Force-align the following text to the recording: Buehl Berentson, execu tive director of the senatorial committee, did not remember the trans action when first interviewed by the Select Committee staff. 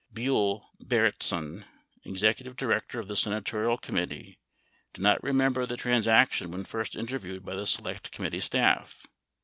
Buehl 0.11 0.65
Berentson, 0.79 1.63
execu 2.07 2.43
tive 2.45 2.55
director 2.55 2.99
of 2.99 3.07
the 3.07 3.15
senatorial 3.15 3.77
committee, 3.77 4.39
did 4.95 5.01
not 5.03 5.21
remember 5.21 5.67
the 5.67 5.77
trans 5.77 6.07
action 6.07 6.49
when 6.49 6.63
first 6.63 6.95
interviewed 6.95 7.45
by 7.45 7.53
the 7.53 7.67
Select 7.67 8.09
Committee 8.11 8.39
staff. 8.39 9.05